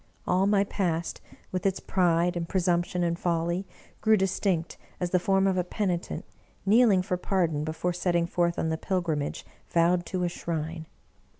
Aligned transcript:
All 0.25 0.47
my 0.47 0.63
past, 0.63 1.21
with 1.51 1.63
its 1.63 1.79
pride 1.79 2.35
and 2.35 2.49
presumption 2.49 3.03
and 3.03 3.19
folly, 3.19 3.67
grew 4.01 4.17
distinct 4.17 4.79
as 4.99 5.11
the 5.11 5.19
form 5.19 5.45
of 5.45 5.57
a 5.59 5.63
penitent, 5.63 6.25
kneeling 6.65 7.03
for 7.03 7.17
pardon 7.17 7.63
before 7.63 7.93
setting 7.93 8.25
forth 8.25 8.57
on 8.57 8.69
the 8.69 8.77
pilgrimage 8.79 9.45
vowed 9.69 10.07
to 10.07 10.23
a 10.23 10.27
shrine. 10.27 10.87